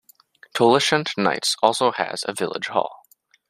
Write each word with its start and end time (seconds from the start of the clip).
Tolleshunt 0.55 1.13
Knights 1.15 1.55
also 1.61 1.91
has 1.91 2.25
a 2.27 2.33
village 2.33 2.69
hall. 2.69 3.05